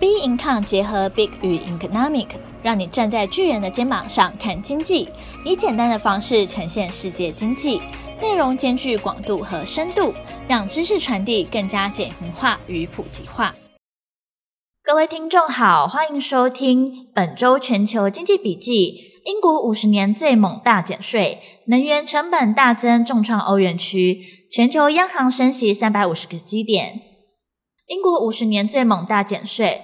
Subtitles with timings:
[0.00, 2.28] B income 结合 Big 与 Economic，
[2.62, 5.06] 让你站在巨人的肩膀上看经济，
[5.44, 7.82] 以简单的方式呈现世界经济，
[8.18, 10.14] 内容兼具广度和深度，
[10.48, 13.54] 让知识传递更加简明化与普及化。
[14.82, 19.10] 各位听众好，欢迎收听本周全球经济笔记。
[19.26, 24.18] 英国五十年最猛大减税，能源成本大增，重创欧元区。
[24.50, 27.02] 全球央行升息三百五十个基点。
[27.90, 29.82] 英国五十年最猛大减税。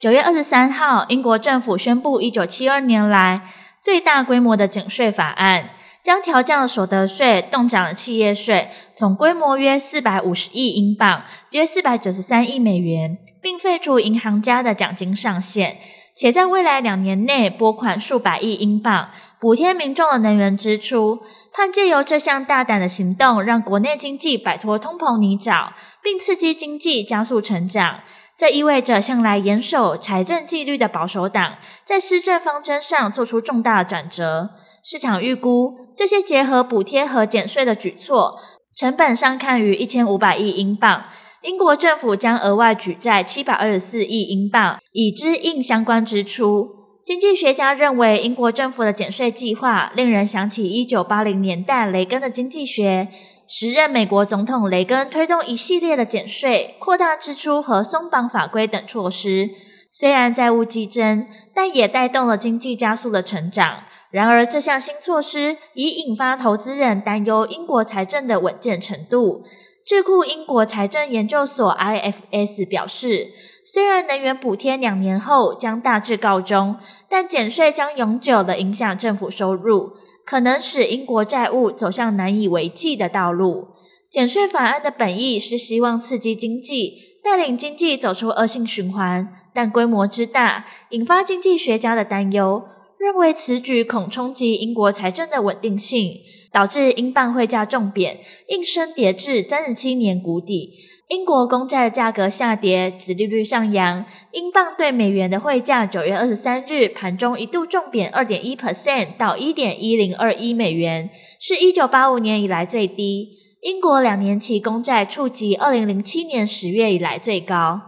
[0.00, 3.42] 九月二十三号，英国政府宣布一九七二年来
[3.84, 5.68] 最大规模的减税法案，
[6.02, 15.76] 将调降所得税，冻涨了企业税，总规模约四百五十亿英镑，约四百九十三亿美元，并废除银行家的奖金上限。
[16.16, 21.20] 且在未来两年内拨款数百亿英镑，补贴民众的能源支出，
[21.52, 25.72] 盼借由这项大胆的行动，让国内经济摆脱通膨泥沼，
[26.02, 28.00] 并刺激经济加速成长。
[28.38, 34.50] 这意味着向来严守财政纪律的保守党，在施政方针上做出重大转折。
[34.82, 38.40] 市场预估，这些结合补贴和减税的举措，
[38.74, 41.04] 成本上看于一千五百亿英镑。
[41.42, 46.68] 英国政府将额外举债七百二十四亿英镑，以支应相关支出。
[47.04, 53.08] 经济学家认为，英国政府的减税计划令人想起一九八零年代雷根的经济学。
[53.54, 59.50] 时任美国总统雷根推动一系列的减税、扩大支出和松绑法规等措施，
[59.92, 63.80] 虽然债务激增，但也带动了经济加速的成长。
[64.10, 69.42] 然而，这项新措施已引发投资人担忧英国财政的稳健程度。
[69.84, 73.32] 智库英国财政研究所 IFS 表示，
[73.66, 76.76] 虽然能源补贴两年后将大致告终，
[77.10, 79.90] 但减税将永久地影响政府收入，
[80.24, 83.68] 可能使英国债务走向难以为继的道路。
[84.10, 92.62] 减税法案的本意是希望刺激经济，带领经济走出恶性循环，但规模之大，引发经济学家的担忧，
[92.98, 96.20] 认为此举恐冲击英国财政的稳定性。
[96.52, 98.18] 导致英镑汇价重贬，
[98.48, 100.74] 应声跌至三十七年谷底。
[101.08, 113.28] 英国公债的价格下跌，殖利率上扬，英镑对美元的汇价九月二十三日盘中一度重贬二点一 percent 到一点一零二一美元，是一九八五年以来最低。
[113.60, 117.80] 英国两年期公债触及二零零七年十月以来最高。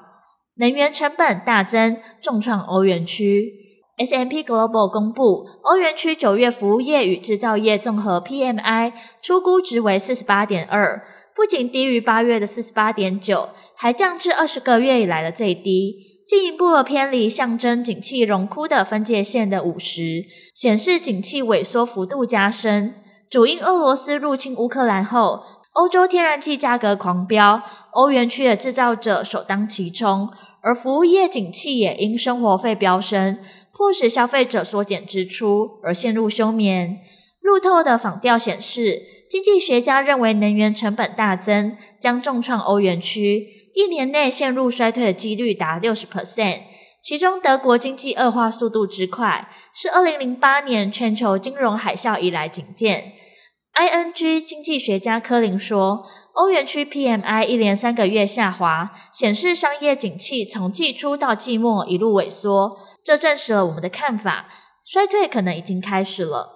[0.56, 3.52] 能源成本大增，重创欧元区。
[3.96, 8.92] S M P Global 公布，欧元区九月服务业与制造业综合 PMI
[9.22, 11.00] 初估值为四十八点二，
[11.36, 20.24] 不仅低于八月的四十八点九，还降至二十个月以来的最低，进一步偏离象征景气荣枯的分界线的五十，
[20.54, 22.94] 显示景气萎缩幅度加深。
[23.28, 25.40] 主因俄罗斯入侵乌克兰后，
[25.72, 30.28] 欧洲天然气价格狂飙，欧元区的制造者首当其冲，
[30.62, 33.38] 而服务业景气也因生活费飙升。
[33.76, 36.96] 迫使消费者缩减支出而陷入休眠。
[37.40, 46.60] 路透的访调显示，经济学家认为能源成本大增将重创欧元区，一年内陷入衰退的几率达六十 percent。
[47.02, 53.12] 其中，德国经济恶化速度之快，是二零零八年全球金融海啸以来仅见。
[53.74, 62.78] ING 经济学家科林说，欧元区 PMI 一连三个月下滑，显示商业景气从季初到季末一路萎缩。
[63.04, 64.46] 这证实了我们的看法，
[64.86, 66.53] 衰退可能已经开始了。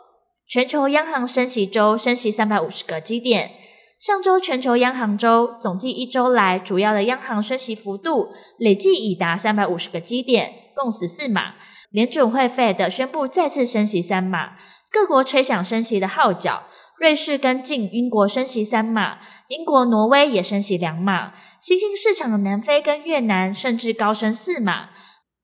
[0.49, 3.51] 全球央行升息周升息三百五十个基点，
[3.99, 11.53] 上周全球央行周总计一周来主要的央行升息幅度累计已达三百五十个基点，共十四码。
[11.91, 14.57] 联准会 Fed 宣布再次升息三码，
[14.91, 16.63] 各国吹响升息的号角。
[16.99, 24.89] 瑞士跟进英国升息三码，英国、挪威也升息两码，新兴市场的南非跟越南甚至高升四码。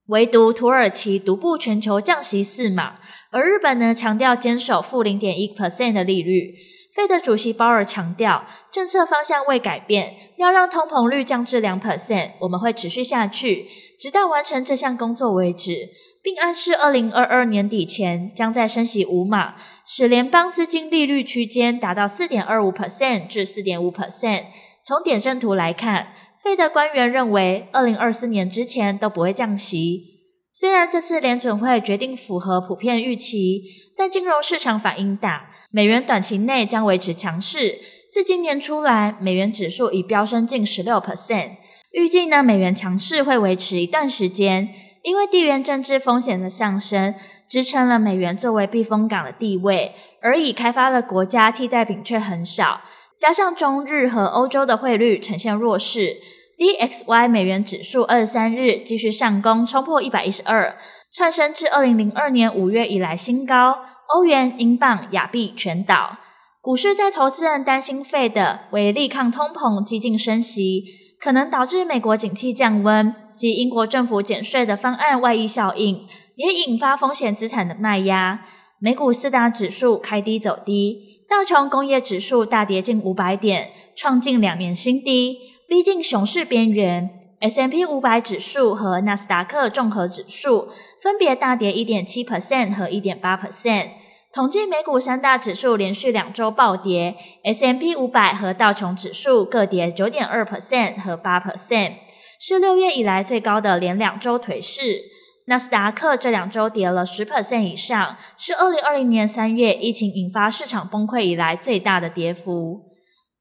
[0.06, 2.96] 唯独土耳其独步全球降息四码，
[3.34, 6.54] 而日本呢，强调坚守负零点一 percent 的利率。
[6.94, 13.66] 费的主席鲍尔强调，政策方向未改变，要让通膨率降至两 percent，我们会持续下去，
[13.98, 15.88] 直到完成这项工作为止，
[16.22, 24.44] 并暗示二零二二年底前将在升息五码，使联邦资金利率区间达到四点二五 percent 至四点五 percent。
[24.84, 26.06] 从点阵图来看。
[26.44, 30.13] 费的官员认为，二零二四年之前都不会降息。
[30.56, 33.60] 虽然这次联准会决定符合普遍预期，
[33.96, 37.80] 但金融市场反应大，美元短期内将维持强势。
[38.12, 41.56] 自今年初来，美元指数已飙升近十六 percent。
[41.90, 44.68] 预计呢，美元强势会维持一段时间，
[45.02, 47.16] 因为地缘政治风险的上升，
[47.48, 49.92] 支撑了美元作为避风港的地位，
[50.22, 52.80] 而已开发的国家替代品却很少。
[53.18, 56.18] 加上中日和欧洲的汇率呈现弱势。
[56.64, 60.74] DXY 美元指数二十三日继续上攻，冲破一百一十二，
[61.12, 63.76] 窜升至二零零二年五月以来新高。
[64.14, 66.16] 欧元、英镑、亚币全倒。
[66.62, 70.84] 股市在投资人担心 Fed 为力抗通膨激进升息，
[71.20, 76.06] 可能导致美国景气降温及英国政府减税的方案外溢效应，
[76.36, 78.40] 也引发风险资产的卖压。
[78.80, 87.10] 美股四大指数开低走低，道琼工业指数大跌近五百点，创近两年新低，逼近熊市边缘。
[87.40, 90.68] ，S M P 五百指数和纳斯达克综合指数
[91.02, 93.88] 分别大跌一点七 percent 和一点八 percent。
[94.32, 101.94] 统计美股三大指数连续两周暴跌，S M P 五百和道琼指数各跌九点二 percent 和八 percent，
[102.38, 105.02] 是六月以来最高的连两周颓势。
[105.46, 112.93] 纳斯达克这两周跌了十 percent 以上，是二零二零年三月疫情引发市场崩溃以来最大的跌幅。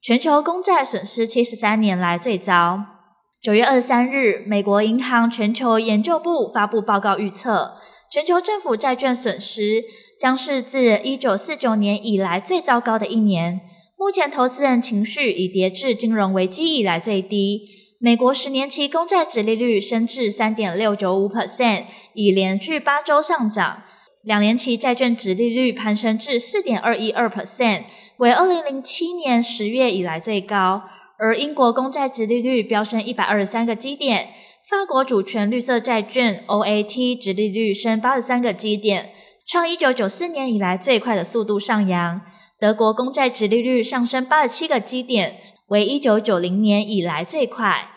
[0.04, 2.78] 全球公债损失七十三年来最糟。
[3.42, 7.76] 九月二十三日，美国银行全球研究部发布报告预测，
[8.12, 9.82] 全球政府债券损失。
[10.20, 13.62] 将是自一九四九年以来最糟糕的一年。
[13.98, 17.62] 目前投资人情绪已跌至金融危机以来最低。
[18.00, 23.84] 美国十年期公债殖利率升至三点六九五 percent，已连续八周上涨。
[24.22, 27.84] 两年期债券殖利率攀升至四点二一二 percent，
[28.18, 30.84] 为二零零七年十月以来最高。
[31.20, 34.30] 而英国公债殖利率飙升一百二十三个基点，
[34.70, 39.12] 法国主权绿色债券 OAT 殖利率升八十三个基点。
[39.48, 42.22] 创一九九四年以来最快的速度上扬，
[42.60, 45.38] 德国公债殖利率上升八十七个基点，
[45.68, 47.90] 为一九九零年以来最快。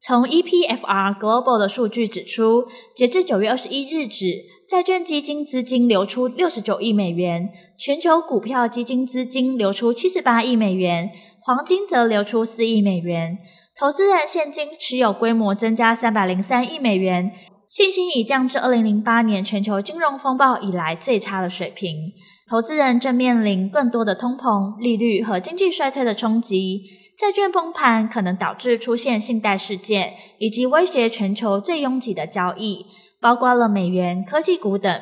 [0.00, 2.64] 从 EPFR Global 的数据指出，
[2.94, 4.26] 截至九月二十一日止，
[4.68, 11.10] 债券基金资金流出六十九亿美元，全球股票基金资金流出七十八亿美元，
[11.40, 13.36] 黄金则流出四亿美元，
[13.78, 17.32] 投资人现金持有规模增加三百零三亿美元。
[17.68, 22.12] 信心已降至二零零八年全球金融风暴以来最差的水平，
[22.48, 26.82] 投资人正面临更多的通膨、利率和经济衰退的冲击，
[27.18, 32.86] 债券崩盘可能导致出现信贷事件，以及威胁全球最拥挤的交易，
[33.20, 35.00] 包括了美元、科技股等。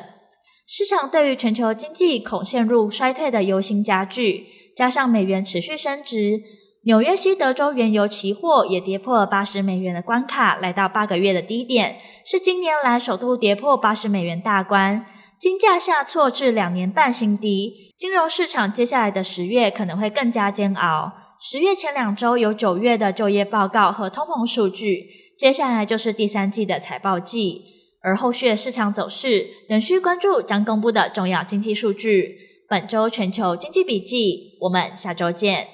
[0.65, 6.41] 市场对于全球经济恐陷入衰退的忧心加剧，加上美元持续升值。
[6.85, 15.05] 纽约西德州原油期货也跌破了八十美元的关卡，来到八个月的低点，是今年来首度跌破八十美元大关。
[15.39, 17.93] 金价下挫至两年半新低。
[17.97, 21.11] 金融市场接下来的十月可能会更加煎熬。
[21.41, 25.05] 十月前两周有九月的就业报告和通膨数据，
[25.37, 27.61] 接下来就是第三季的财报季，
[28.03, 32.37] 而后续的市场走势仍需关注将公布的重要经济数据。
[32.67, 35.67] 本周全球经济笔记，我们下周见。